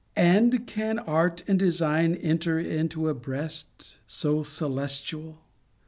[0.15, 5.37] And can art and design enter into a breast so celestial?